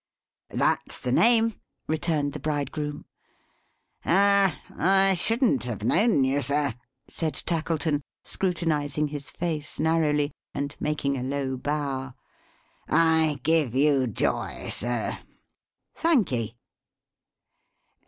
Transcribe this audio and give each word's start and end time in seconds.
"That's 0.49 0.99
the 0.99 1.11
name," 1.11 1.61
returned 1.87 2.33
the 2.33 2.39
bridegroom. 2.39 3.05
"Ah! 4.03 4.59
I 4.75 5.13
shouldn't 5.13 5.63
have 5.65 5.83
known 5.83 6.23
you 6.23 6.41
Sir," 6.41 6.73
said 7.07 7.35
Tackleton: 7.35 8.01
scrutinizing 8.23 9.09
his 9.09 9.29
face 9.29 9.79
narrowly, 9.79 10.31
and 10.55 10.75
making 10.79 11.17
a 11.17 11.21
low 11.23 11.55
bow. 11.55 12.15
"I 12.89 13.41
give 13.43 13.75
you 13.75 14.07
joy 14.07 14.69
Sir!" 14.69 15.19
"Thank'ee." 15.93 16.57